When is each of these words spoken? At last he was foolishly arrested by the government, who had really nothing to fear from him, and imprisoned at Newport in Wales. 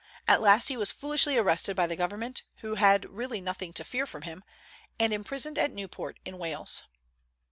At 0.27 0.41
last 0.41 0.69
he 0.69 0.77
was 0.77 0.91
foolishly 0.91 1.37
arrested 1.37 1.75
by 1.75 1.85
the 1.85 1.95
government, 1.95 2.41
who 2.61 2.73
had 2.73 3.07
really 3.07 3.39
nothing 3.39 3.71
to 3.73 3.83
fear 3.83 4.07
from 4.07 4.23
him, 4.23 4.43
and 4.97 5.13
imprisoned 5.13 5.59
at 5.59 5.71
Newport 5.71 6.19
in 6.25 6.39
Wales. 6.39 6.81